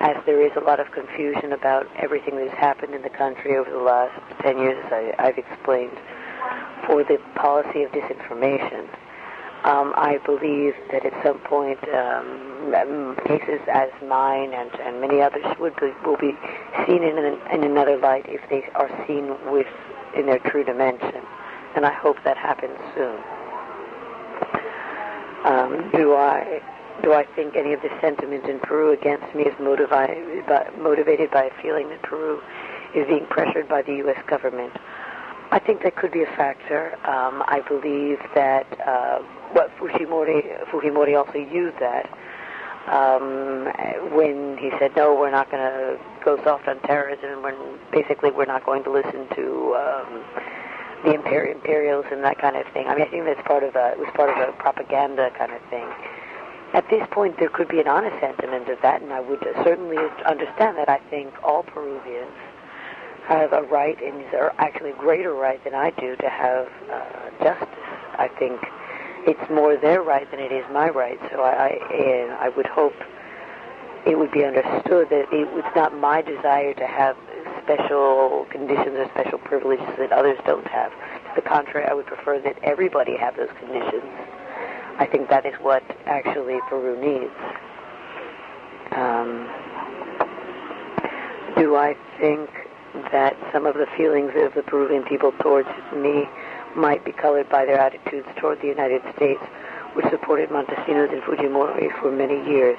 as 0.00 0.16
there 0.24 0.44
is 0.44 0.52
a 0.56 0.60
lot 0.60 0.80
of 0.80 0.90
confusion 0.92 1.52
about 1.52 1.86
everything 1.96 2.36
that 2.36 2.48
has 2.48 2.58
happened 2.58 2.94
in 2.94 3.02
the 3.02 3.10
country 3.10 3.56
over 3.56 3.70
the 3.70 3.78
last 3.78 4.18
10 4.40 4.58
years, 4.58 4.82
as 4.86 4.92
I, 4.92 5.14
I've 5.18 5.38
explained, 5.38 5.96
for 6.86 7.04
the 7.04 7.18
policy 7.36 7.82
of 7.82 7.92
disinformation. 7.92 8.88
Um, 9.62 9.92
I 9.94 10.16
believe 10.24 10.72
that 10.90 11.04
at 11.04 11.12
some 11.22 11.38
point 11.40 11.78
um, 11.92 13.14
cases 13.26 13.60
as 13.70 13.90
mine 14.08 14.54
and, 14.54 14.70
and 14.80 15.02
many 15.02 15.20
others 15.20 15.44
would 15.60 15.76
be, 15.76 15.92
will 16.02 16.16
be 16.16 16.32
seen 16.86 17.02
in, 17.02 17.18
an, 17.18 17.38
in 17.52 17.64
another 17.64 17.98
light 17.98 18.24
if 18.26 18.40
they 18.48 18.64
are 18.74 18.88
seen 19.06 19.36
with 19.52 19.66
in 20.16 20.24
their 20.24 20.38
true 20.38 20.64
dimension, 20.64 21.22
and 21.76 21.84
I 21.84 21.92
hope 21.92 22.16
that 22.24 22.38
happens 22.38 22.76
soon. 22.94 23.20
Um, 25.44 25.90
do 25.92 26.14
I 26.14 26.62
do 27.02 27.12
I 27.12 27.24
think 27.34 27.56
any 27.56 27.72
of 27.72 27.80
the 27.82 27.90
sentiment 28.00 28.44
in 28.44 28.58
Peru 28.60 28.92
against 28.92 29.34
me 29.34 29.44
is 29.44 29.54
motivated 29.60 30.46
by, 30.46 30.68
motivated 30.78 31.30
by 31.30 31.44
a 31.44 31.62
feeling 31.62 31.88
that 31.90 32.02
Peru 32.02 32.40
is 32.94 33.06
being 33.06 33.26
pressured 33.26 33.68
by 33.68 33.82
the 33.82 33.94
U.S. 33.96 34.22
government? 34.26 34.72
I 35.52 35.58
think 35.58 35.82
that 35.82 35.96
could 35.96 36.12
be 36.12 36.22
a 36.22 36.32
factor. 36.36 36.94
Um, 37.08 37.42
I 37.46 37.60
believe 37.66 38.18
that 38.34 38.66
uh, 38.86 39.18
what 39.52 39.70
Fujimori, 39.78 40.64
Fujimori 40.70 41.18
also 41.18 41.38
used 41.38 41.78
that 41.80 42.08
um, 42.86 43.66
when 44.14 44.56
he 44.58 44.70
said, 44.78 44.94
no, 44.96 45.14
we're 45.14 45.30
not 45.30 45.50
going 45.50 45.62
to 45.62 45.98
go 46.24 46.42
soft 46.44 46.68
on 46.68 46.80
terrorism, 46.82 47.42
when 47.42 47.54
basically 47.92 48.30
we're 48.30 48.46
not 48.46 48.64
going 48.64 48.84
to 48.84 48.90
listen 48.90 49.26
to 49.34 49.74
um, 49.74 50.24
the 51.04 51.14
imperial, 51.14 51.56
imperials 51.56 52.04
and 52.12 52.22
that 52.24 52.38
kind 52.38 52.56
of 52.56 52.64
thing. 52.72 52.86
I 52.86 52.94
mean, 52.94 53.06
I 53.06 53.10
think 53.10 53.24
that's 53.24 53.46
part 53.46 53.62
of 53.64 53.74
a, 53.74 53.92
it 53.92 53.98
was 53.98 54.08
part 54.14 54.30
of 54.30 54.36
a 54.36 54.52
propaganda 54.58 55.30
kind 55.36 55.52
of 55.52 55.60
thing. 55.68 55.88
At 56.72 56.88
this 56.88 57.06
point, 57.10 57.38
there 57.38 57.48
could 57.48 57.68
be 57.68 57.80
an 57.80 57.88
honest 57.88 58.20
sentiment 58.20 58.68
of 58.68 58.78
that, 58.82 59.02
and 59.02 59.12
I 59.12 59.20
would 59.20 59.42
certainly 59.64 59.96
understand 60.24 60.76
that. 60.78 60.88
I 60.88 60.98
think 61.10 61.34
all 61.42 61.64
Peruvians 61.64 62.30
have 63.26 63.52
a 63.52 63.62
right, 63.62 64.00
and 64.00 64.22
are 64.34 64.54
actually 64.58 64.90
a 64.90 64.96
greater 64.96 65.34
right 65.34 65.62
than 65.64 65.74
I 65.74 65.90
do, 65.90 66.14
to 66.16 66.28
have 66.28 66.68
uh, 66.90 67.30
justice. 67.42 67.68
I 68.18 68.28
think 68.38 68.60
it's 69.26 69.50
more 69.50 69.76
their 69.76 70.02
right 70.02 70.30
than 70.30 70.40
it 70.40 70.52
is 70.52 70.64
my 70.72 70.88
right. 70.88 71.18
So 71.32 71.42
I, 71.42 71.78
I, 71.90 72.46
I 72.46 72.48
would 72.50 72.66
hope 72.66 72.94
it 74.06 74.18
would 74.18 74.30
be 74.30 74.44
understood 74.44 75.10
that 75.10 75.26
it, 75.32 75.48
it's 75.52 75.76
not 75.76 75.94
my 75.96 76.22
desire 76.22 76.72
to 76.74 76.86
have 76.86 77.16
special 77.62 78.46
conditions 78.50 78.96
or 78.96 79.06
special 79.10 79.38
privileges 79.38 79.86
that 79.98 80.12
others 80.12 80.38
don't 80.46 80.66
have. 80.66 80.90
To 80.92 81.32
the 81.36 81.42
contrary, 81.42 81.86
I 81.88 81.94
would 81.94 82.06
prefer 82.06 82.40
that 82.40 82.58
everybody 82.62 83.16
have 83.16 83.36
those 83.36 83.50
conditions. 83.58 84.04
I 85.00 85.06
think 85.06 85.30
that 85.30 85.46
is 85.46 85.54
what 85.62 85.82
actually 86.04 86.58
Peru 86.68 86.92
needs. 87.00 87.32
Um, 88.92 89.48
do 91.56 91.74
I 91.74 91.96
think 92.20 92.50
that 93.10 93.34
some 93.50 93.64
of 93.64 93.76
the 93.76 93.86
feelings 93.96 94.32
of 94.36 94.52
the 94.52 94.62
Peruvian 94.62 95.02
people 95.04 95.32
towards 95.40 95.70
me 95.96 96.28
might 96.76 97.02
be 97.02 97.12
colored 97.12 97.48
by 97.48 97.64
their 97.64 97.80
attitudes 97.80 98.28
toward 98.36 98.60
the 98.60 98.66
United 98.66 99.00
States, 99.16 99.40
which 99.94 100.04
supported 100.10 100.50
Montesinos 100.50 101.10
and 101.10 101.22
Fujimori 101.22 101.88
for 101.98 102.12
many 102.12 102.46
years. 102.46 102.78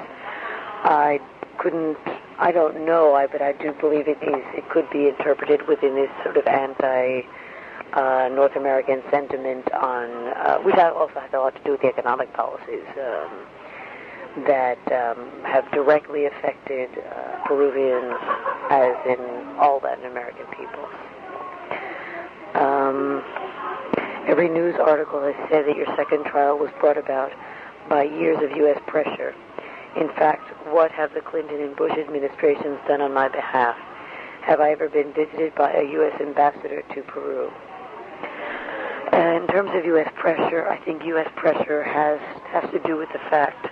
I 0.84 1.20
couldn't, 1.58 1.98
I 2.38 2.52
don't 2.52 2.86
know, 2.86 3.16
I, 3.16 3.26
but 3.26 3.42
I 3.42 3.54
do 3.54 3.74
believe 3.82 4.08
it 4.08 4.22
is, 4.22 4.46
it 4.54 4.70
could 4.70 4.88
be 4.92 5.08
interpreted 5.08 5.68
within 5.68 5.96
this 5.96 6.12
sort 6.24 6.38
of 6.38 6.46
anti 6.46 7.22
uh, 7.94 8.30
North 8.32 8.56
American 8.56 9.02
sentiment 9.12 9.72
on, 9.74 10.10
uh, 10.36 10.58
which 10.60 10.76
also 10.76 11.20
has 11.20 11.30
a 11.34 11.38
lot 11.38 11.56
to 11.56 11.64
do 11.64 11.72
with 11.72 11.82
the 11.82 11.88
economic 11.88 12.32
policies. 12.34 12.86
Um, 12.98 13.48
that 14.48 14.80
um, 14.92 15.44
have 15.44 15.70
directly 15.72 16.26
affected 16.26 16.90
uh, 16.98 17.46
Peruvians, 17.46 18.16
as 18.70 18.96
in 19.06 19.20
all 19.60 19.82
Latin 19.84 20.06
American 20.06 20.46
people. 20.56 20.88
Um, 22.56 23.24
every 24.28 24.50
news 24.50 24.76
article 24.80 25.22
has 25.22 25.36
said 25.50 25.66
that 25.68 25.76
your 25.76 25.88
second 25.98 26.26
trial 26.26 26.58
was 26.58 26.70
brought 26.80 26.98
about 26.98 27.32
by 27.90 28.04
years 28.04 28.38
of 28.42 28.56
U.S. 28.58 28.80
pressure. 28.88 29.36
In 29.98 30.08
fact, 30.16 30.48
what 30.68 30.92
have 30.92 31.14
the 31.14 31.22
Clinton 31.22 31.62
and 31.62 31.76
Bush 31.76 31.98
administrations 31.98 32.80
done 32.88 33.02
on 33.02 33.14
my 33.14 33.28
behalf? 33.28 33.76
Have 34.44 34.62
I 34.62 34.72
ever 34.72 34.88
been 34.88 35.14
visited 35.14 35.54
by 35.56 35.72
a 35.74 35.84
U.S. 35.84 36.20
ambassador 36.22 36.82
to 36.96 37.02
Peru? 37.04 37.52
And 39.12 39.44
in 39.44 39.48
terms 39.48 39.72
of 39.74 39.86
U.S. 39.86 40.10
pressure, 40.16 40.68
I 40.68 40.78
think 40.86 41.04
U.S. 41.06 41.30
pressure 41.36 41.84
has 41.84 42.20
has 42.52 42.70
to 42.72 42.80
do 42.80 42.98
with 42.98 43.10
the 43.14 43.20
fact 43.30 43.68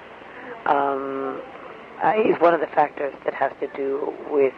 um, 0.65 1.41
uh, 2.03 2.13
is 2.17 2.39
one 2.41 2.53
of 2.53 2.59
the 2.59 2.67
factors 2.67 3.13
that 3.25 3.33
has 3.33 3.51
to 3.59 3.67
do 3.75 4.13
with 4.29 4.53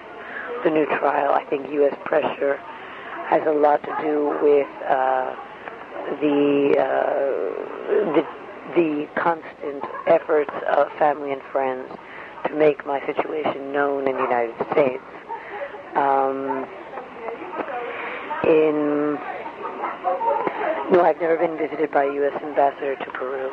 the 0.64 0.70
new 0.70 0.86
trial. 0.86 1.34
I 1.34 1.44
think 1.46 1.70
U.S. 1.72 1.96
pressure 2.06 2.58
has 3.28 3.42
a 3.48 3.52
lot 3.52 3.82
to 3.84 3.96
do 4.02 4.38
with 4.42 4.68
uh, 4.88 5.36
the, 6.20 6.76
uh, 6.78 8.14
the 8.14 8.26
the 8.76 9.08
constant 9.16 9.84
efforts 10.08 10.52
of 10.70 10.92
family 10.98 11.32
and 11.32 11.42
friends 11.52 11.90
to 12.46 12.54
make 12.54 12.86
my 12.86 13.06
situation 13.06 13.72
known 13.74 14.08
in 14.08 14.16
the 14.16 14.24
United 14.24 14.56
States. 14.72 15.04
Um, 15.96 16.68
in 18.48 19.20
no, 20.92 21.02
I've 21.02 21.20
never 21.20 21.38
been 21.38 21.58
visited 21.58 21.92
by 21.92 22.06
a 22.06 22.14
U.S. 22.14 22.42
ambassador 22.44 22.96
to 22.96 23.12
Peru 23.12 23.52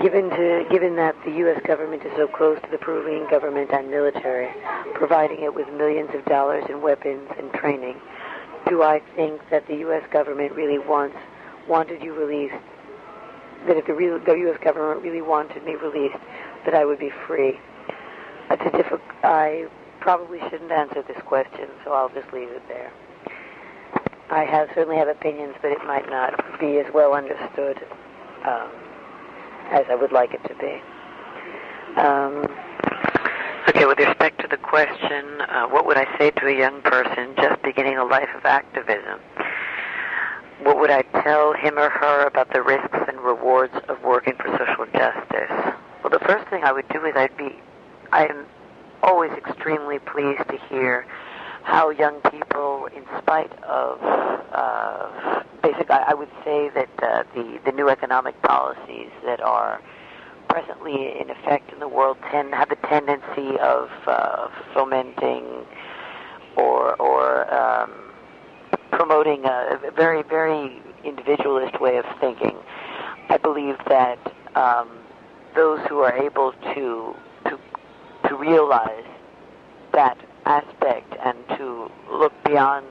given 0.00 0.30
to 0.30 0.64
given 0.70 0.96
that 0.96 1.14
the 1.24 1.30
U.S. 1.46 1.60
government 1.66 2.02
is 2.04 2.12
so 2.16 2.26
close 2.26 2.60
to 2.62 2.70
the 2.70 2.78
Peruvian 2.78 3.28
government 3.30 3.70
and 3.72 3.90
military, 3.90 4.48
providing 4.94 5.42
it 5.42 5.54
with 5.54 5.68
millions 5.74 6.10
of 6.14 6.24
dollars 6.24 6.64
in 6.68 6.80
weapons 6.80 7.28
and 7.38 7.52
training, 7.52 7.96
do 8.68 8.82
I 8.82 9.00
think 9.16 9.40
that 9.50 9.66
the 9.66 9.76
U.S. 9.86 10.02
government 10.12 10.52
really 10.52 10.78
wants 10.78 11.16
wanted 11.68 12.02
you 12.02 12.14
released? 12.14 12.54
That 13.66 13.76
if 13.76 13.86
the, 13.86 13.94
real, 13.94 14.18
the 14.18 14.34
U.S. 14.34 14.58
government 14.62 15.02
really 15.02 15.22
wanted 15.22 15.64
me 15.64 15.76
released, 15.76 16.18
that 16.64 16.74
I 16.74 16.84
would 16.84 16.98
be 16.98 17.12
free? 17.26 17.60
That's 18.48 18.62
a 18.62 18.76
difficult. 18.76 19.02
I 19.22 19.66
probably 20.00 20.40
shouldn't 20.50 20.72
answer 20.72 21.02
this 21.02 21.20
question, 21.26 21.68
so 21.84 21.92
I'll 21.92 22.08
just 22.08 22.32
leave 22.32 22.48
it 22.48 22.62
there. 22.66 22.90
I 24.32 24.44
have 24.44 24.68
certainly 24.74 24.96
have 24.96 25.08
opinions, 25.08 25.54
but 25.62 25.70
it 25.70 25.84
might 25.86 26.08
not 26.10 26.34
be 26.58 26.78
as 26.78 26.92
well 26.92 27.14
understood. 27.14 27.78
Um, 28.44 28.70
as 29.72 29.86
I 29.88 29.94
would 29.94 30.12
like 30.12 30.34
it 30.34 30.42
to 30.44 30.54
be. 30.54 30.82
Um, 31.98 32.46
okay, 33.68 33.86
with 33.86 33.98
respect 33.98 34.40
to 34.42 34.48
the 34.48 34.56
question, 34.56 35.40
uh, 35.48 35.66
what 35.66 35.86
would 35.86 35.96
I 35.96 36.06
say 36.18 36.30
to 36.30 36.46
a 36.46 36.56
young 36.56 36.82
person 36.82 37.34
just 37.36 37.62
beginning 37.62 37.96
a 37.96 38.04
life 38.04 38.28
of 38.36 38.44
activism? 38.44 39.20
What 40.62 40.78
would 40.78 40.90
I 40.90 41.02
tell 41.22 41.54
him 41.54 41.78
or 41.78 41.90
her 41.90 42.26
about 42.26 42.52
the 42.52 42.62
risks 42.62 42.98
and 43.08 43.18
rewards 43.20 43.74
of 43.88 44.02
working 44.02 44.34
for 44.36 44.48
social 44.58 44.86
justice? 44.92 45.74
Well, 46.02 46.10
the 46.10 46.24
first 46.26 46.48
thing 46.50 46.62
I 46.62 46.72
would 46.72 46.88
do 46.88 47.04
is 47.04 47.14
I'd 47.16 47.36
be, 47.36 47.58
I'm 48.12 48.46
always 49.02 49.32
extremely 49.32 49.98
pleased 49.98 50.46
to 50.48 50.58
hear 50.68 51.06
how 51.64 51.90
young 51.90 52.20
people, 52.30 52.88
in 52.94 53.04
spite 53.18 53.52
of 53.62 53.98
uh, 54.52 55.42
basic, 55.62 55.90
I, 55.90 56.04
I 56.08 56.14
would 56.14 56.30
say 56.44 56.70
that 56.74 56.90
uh, 57.02 57.24
the 57.34 57.60
the 57.64 57.72
new 57.72 57.88
economic 57.88 58.40
policies 58.42 59.10
that 59.24 59.40
are 59.40 59.80
presently 60.48 61.18
in 61.18 61.30
effect 61.30 61.72
in 61.72 61.78
the 61.78 61.88
world 61.88 62.18
tend 62.30 62.54
have 62.54 62.70
a 62.70 62.76
tendency 62.86 63.58
of 63.58 63.88
uh, 64.06 64.48
fomenting 64.74 65.64
or 66.56 66.94
or 66.96 67.52
um, 67.54 67.90
promoting 68.90 69.44
a, 69.44 69.80
a 69.86 69.90
very 69.90 70.22
very 70.22 70.82
individualist 71.04 71.80
way 71.80 71.96
of 71.96 72.04
thinking. 72.20 72.56
I 73.28 73.38
believe 73.38 73.76
that 73.88 74.18
um, 74.54 74.90
those 75.54 75.80
who 75.88 76.00
are 76.00 76.12
able 76.12 76.52
to 76.74 77.14
to 77.46 77.58
to 78.28 78.36
realize 78.36 79.04
that 79.92 80.18
aspect 80.44 81.14
and 81.24 81.36
to 81.56 81.90
look 82.10 82.32
beyond 82.44 82.86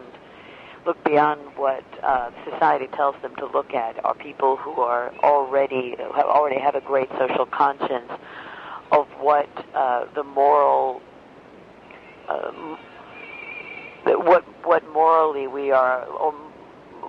look 0.86 1.04
beyond 1.04 1.40
what 1.58 1.84
uh, 2.02 2.32
society 2.50 2.88
tells 2.96 3.16
them 3.22 3.36
to 3.36 3.46
look 3.46 3.74
at 3.74 4.04
are 4.04 4.16
people 4.16 4.58
who 4.58 4.82
are 4.82 5.14
already 5.24 5.96
have 6.16 6.26
already 6.26 6.60
have 6.60 6.76
a 6.76 6.82
great 6.82 7.10
social 7.20 7.46
conscience 7.46 8.12
of 8.92 9.08
what 9.20 9.50
uh, 9.76 10.06
the 10.16 10.24
moral 10.24 11.02
um, 12.30 12.78
what 14.06 14.44
what 14.66 14.88
morally 14.92 15.48
we 15.48 15.72
are 15.72 16.06
or 16.06 16.34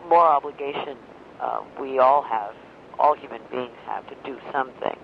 more 0.09 0.27
obligation 0.27 0.97
uh, 1.41 1.61
we 1.81 1.99
all 1.99 2.23
have 2.23 2.55
all 2.99 3.17
human 3.17 3.41
beings 3.51 3.77
have 3.87 4.07
to 4.09 4.17
do 4.25 4.39
something. 4.53 4.97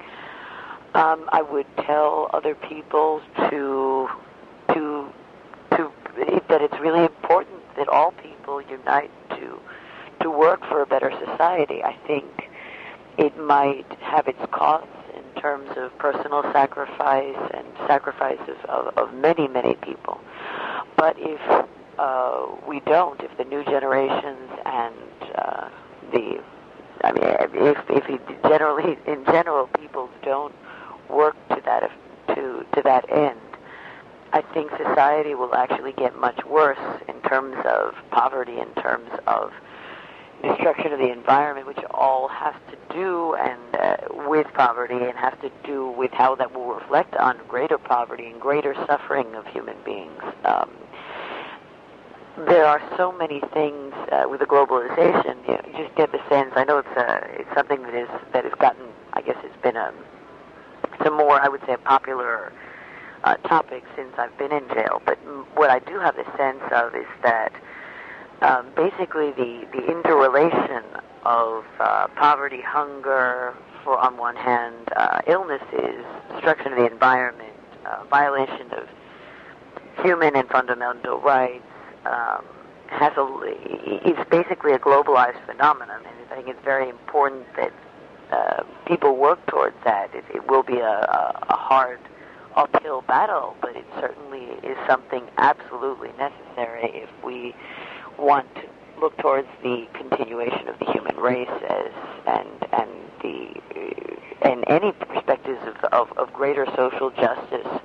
Um, 0.94 1.28
I 1.32 1.42
would 1.42 1.66
tell 1.84 2.30
other 2.32 2.54
people 2.54 3.20
to 3.50 4.08
that 6.48 6.62
it's 6.62 6.78
really 6.80 7.04
important 7.04 7.60
that 7.76 7.88
all 7.88 8.12
people 8.12 8.60
unite 8.62 9.10
to 9.30 9.60
to 10.20 10.30
work 10.30 10.60
for 10.66 10.82
a 10.82 10.86
better 10.86 11.12
society. 11.24 11.82
I 11.84 11.94
think 12.06 12.26
it 13.16 13.36
might 13.38 13.86
have 14.00 14.26
its 14.26 14.40
costs 14.50 14.88
in 15.14 15.40
terms 15.40 15.70
of 15.76 15.96
personal 15.98 16.42
sacrifice 16.52 17.36
and 17.54 17.66
sacrifices 17.86 18.56
of, 18.68 18.96
of 18.96 19.14
many, 19.14 19.46
many 19.48 19.74
people. 19.76 20.20
But 20.96 21.16
if 21.18 21.40
uh, 21.98 22.46
we 22.66 22.80
don't, 22.80 23.20
if 23.22 23.36
the 23.36 23.44
new 23.44 23.64
generations 23.64 24.50
and 24.64 24.94
uh, 25.36 25.68
the 26.12 26.42
I 27.04 27.12
mean, 27.12 27.24
if 27.68 27.78
if 27.88 28.42
generally 28.42 28.98
in 29.06 29.24
general 29.26 29.68
people 29.78 30.10
don't 30.22 30.54
work 31.08 31.36
to 31.50 31.60
that 31.64 31.90
to 32.34 32.66
to 32.74 32.82
that 32.82 33.10
end, 33.10 33.38
I 34.38 34.42
think 34.54 34.70
society 34.76 35.34
will 35.34 35.52
actually 35.52 35.94
get 35.94 36.16
much 36.16 36.44
worse 36.44 36.78
in 37.08 37.20
terms 37.22 37.56
of 37.64 37.92
poverty, 38.12 38.60
in 38.60 38.72
terms 38.80 39.10
of 39.26 39.50
destruction 40.44 40.92
of 40.92 41.00
the 41.00 41.10
environment, 41.10 41.66
which 41.66 41.84
all 41.90 42.28
has 42.28 42.54
to 42.70 42.94
do 42.94 43.34
and 43.34 43.60
uh, 43.74 43.96
with 44.28 44.46
poverty 44.54 44.94
and 44.94 45.18
has 45.18 45.34
to 45.42 45.50
do 45.64 45.90
with 45.90 46.12
how 46.12 46.36
that 46.36 46.54
will 46.54 46.72
reflect 46.72 47.16
on 47.16 47.36
greater 47.48 47.78
poverty 47.78 48.26
and 48.26 48.40
greater 48.40 48.74
suffering 48.86 49.34
of 49.34 49.44
human 49.48 49.74
beings. 49.84 50.22
Um, 50.44 50.70
there 52.46 52.64
are 52.64 52.80
so 52.96 53.10
many 53.10 53.40
things 53.52 53.92
uh, 54.12 54.26
with 54.30 54.38
the 54.38 54.46
globalization. 54.46 55.34
You, 55.48 55.54
know, 55.54 55.62
you 55.66 55.84
just 55.84 55.96
get 55.96 56.12
the 56.12 56.20
sense. 56.28 56.52
I 56.54 56.62
know 56.62 56.78
it's 56.78 56.96
uh, 56.96 57.18
it's 57.32 57.52
something 57.56 57.82
that 57.82 57.94
is 57.94 58.08
that 58.32 58.44
has 58.44 58.54
gotten. 58.60 58.86
I 59.14 59.20
guess 59.20 59.36
it's 59.42 59.62
been 59.64 59.74
a 59.74 59.92
it's 60.92 61.06
a 61.08 61.10
more 61.10 61.40
I 61.40 61.48
would 61.48 61.60
say 61.66 61.72
a 61.72 61.78
popular 61.78 62.52
uh, 63.28 63.36
topic 63.48 63.84
since 63.94 64.12
I've 64.16 64.36
been 64.38 64.52
in 64.52 64.66
jail. 64.68 65.02
But 65.04 65.18
what 65.54 65.70
I 65.70 65.80
do 65.80 65.98
have 65.98 66.16
a 66.16 66.24
sense 66.36 66.62
of 66.72 66.94
is 66.94 67.06
that 67.22 67.52
um, 68.40 68.66
basically 68.74 69.32
the, 69.32 69.66
the 69.72 69.84
interrelation 69.90 70.84
of 71.24 71.64
uh, 71.78 72.06
poverty, 72.16 72.62
hunger, 72.62 73.54
for 73.84 73.98
on 73.98 74.16
one 74.16 74.36
hand, 74.36 74.76
uh, 74.96 75.20
illnesses, 75.26 76.04
destruction 76.32 76.72
of 76.72 76.78
the 76.78 76.86
environment, 76.86 77.52
uh, 77.84 78.04
violation 78.04 78.70
of 78.72 78.88
human 80.02 80.34
and 80.34 80.48
fundamental 80.48 81.20
rights, 81.20 81.64
um, 82.06 82.44
has 82.86 83.12
a, 83.18 83.26
it's 83.44 84.30
basically 84.30 84.72
a 84.72 84.78
globalized 84.78 85.44
phenomenon, 85.44 86.00
and 86.06 86.30
I 86.30 86.36
think 86.36 86.48
it's 86.48 86.64
very 86.64 86.88
important 86.88 87.44
that 87.56 87.72
uh, 88.32 88.62
people 88.86 89.16
work 89.16 89.44
towards 89.46 89.76
that. 89.84 90.14
It, 90.14 90.24
it 90.34 90.48
will 90.48 90.62
be 90.62 90.78
a, 90.78 90.86
a, 90.86 91.46
a 91.50 91.56
hard 91.56 91.98
uphill 92.58 93.02
battle, 93.02 93.56
but 93.60 93.76
it 93.76 93.86
certainly 94.00 94.44
is 94.68 94.76
something 94.88 95.22
absolutely 95.38 96.10
necessary 96.18 96.90
if 96.92 97.08
we 97.24 97.54
want 98.18 98.52
to 98.56 98.62
look 99.00 99.16
towards 99.18 99.48
the 99.62 99.86
continuation 99.94 100.66
of 100.66 100.78
the 100.80 100.92
human 100.92 101.16
race 101.16 101.48
as 101.68 101.92
and 102.26 102.48
and 102.72 102.90
the 103.22 103.54
and 104.42 104.64
any 104.68 104.92
perspectives 104.92 105.60
of, 105.66 105.76
of, 105.92 106.18
of 106.18 106.32
greater 106.32 106.66
social 106.76 107.10
justice 107.10 107.80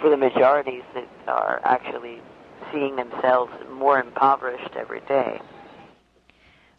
for 0.00 0.10
the 0.10 0.16
majorities 0.16 0.82
that 0.94 1.08
are 1.26 1.60
actually 1.64 2.20
seeing 2.72 2.96
themselves 2.96 3.52
more 3.70 4.00
impoverished 4.00 4.74
every 4.76 5.00
day. 5.02 5.40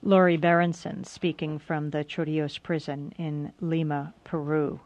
Lori 0.02 0.38
Berenson 0.38 1.04
speaking 1.04 1.60
from 1.60 1.90
the 1.90 2.06
Chorrillos 2.06 2.62
prison 2.62 3.14
in 3.18 3.52
Lima, 3.60 4.14
Peru, 4.24 4.80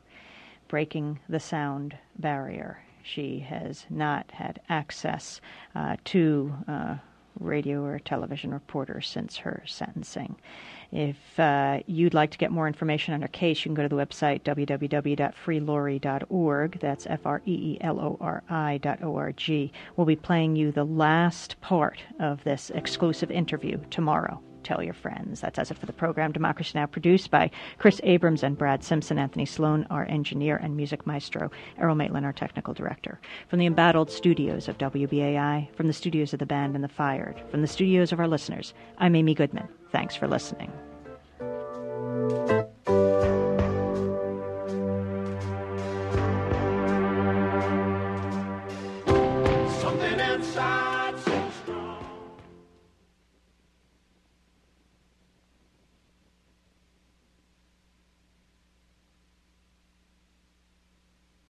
breaking 0.74 1.20
the 1.30 1.40
sound 1.40 1.96
barrier. 2.18 2.82
She 3.04 3.38
has 3.42 3.86
not 3.92 4.32
had 4.32 4.60
access 4.70 5.40
uh, 5.76 5.98
to 6.06 6.52
uh, 6.68 6.96
radio 7.40 7.84
or 7.84 8.00
television 8.00 8.52
reporter 8.52 9.00
since 9.00 9.38
her 9.38 9.62
sentencing. 9.68 10.36
If 10.92 11.40
uh, 11.40 11.82
you'd 11.86 12.16
like 12.16 12.32
to 12.32 12.40
get 12.40 12.52
more 12.52 12.66
information 12.66 13.14
on 13.14 13.22
her 13.22 13.28
case, 13.28 13.60
you 13.60 13.70
can 13.70 13.76
go 13.76 13.84
to 13.84 13.96
the 13.96 14.04
website 14.04 14.42
www.freelori.org. 14.42 16.80
That's 16.80 17.06
F 17.06 17.20
R 17.24 17.44
E 17.46 17.54
E 17.54 17.78
L 17.82 18.00
O 18.00 18.18
R 18.20 18.42
I.org. 18.50 19.72
We'll 19.96 20.08
be 20.08 20.16
playing 20.16 20.56
you 20.56 20.72
the 20.72 20.86
last 20.86 21.62
part 21.62 22.00
of 22.20 22.44
this 22.46 22.72
exclusive 22.72 23.30
interview 23.30 23.78
tomorrow 23.92 24.42
tell 24.64 24.82
your 24.82 24.94
friends. 24.94 25.42
That's 25.42 25.60
as 25.60 25.72
it 25.72 25.78
for 25.78 25.86
the 25.86 25.94
program 25.94 26.32
Democracy 26.32 26.72
Now! 26.76 26.86
produced 26.86 27.30
by 27.30 27.52
Chris 27.78 28.00
Abrams 28.04 28.44
and 28.44 28.58
Brad 28.58 28.84
Simpson, 28.84 29.20
Anthony 29.20 29.46
Sloan, 29.46 29.86
our 29.90 30.06
engineer 30.06 30.58
and 30.58 30.76
music 30.76 31.06
maestro, 31.06 31.52
Errol 31.78 31.96
Maitland, 31.96 32.26
our 32.26 32.34
technical 32.34 32.74
director. 32.74 33.20
From 33.50 33.60
the 33.60 33.66
embattled 33.66 34.10
studios 34.10 34.68
of 34.68 34.78
WBAI, 34.78 35.74
from 35.76 35.88
the 35.88 35.94
studios 35.94 36.34
of 36.34 36.40
the 36.40 36.46
banned 36.46 36.76
and 36.76 36.84
the 36.84 36.88
fired, 36.88 37.42
from 37.52 37.62
the 37.62 37.68
studios 37.68 38.12
of 38.12 38.20
our 38.20 38.28
listeners, 38.28 38.74
I'm 38.98 39.16
Amy 39.16 39.34
Goodman. 39.34 39.68
Thanks 39.92 40.16
for 40.16 40.28
listening. 40.28 40.72